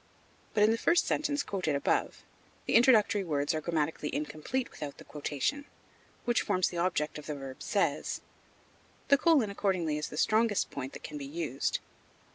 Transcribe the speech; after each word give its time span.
But, 0.55 0.63
in 0.63 0.71
the 0.71 0.79
first 0.79 1.05
sentence 1.05 1.43
quoted 1.43 1.75
above, 1.75 2.23
the 2.65 2.73
introductory 2.73 3.23
words 3.23 3.53
are 3.53 3.61
grammatically 3.61 4.09
incomplete 4.15 4.71
without 4.71 4.97
the 4.97 5.03
quotation, 5.03 5.65
which 6.25 6.41
forms 6.41 6.69
the 6.69 6.77
object 6.79 7.19
of 7.19 7.27
the 7.27 7.35
verb 7.35 7.61
"says"; 7.61 8.21
the 9.09 9.17
colon 9.19 9.51
accordingly 9.51 9.99
is 9.99 10.09
the 10.09 10.17
strongest 10.17 10.71
point 10.71 10.93
that 10.93 11.03
can 11.03 11.19
be 11.19 11.25
used. 11.27 11.81